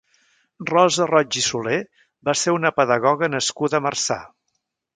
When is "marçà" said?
3.91-4.19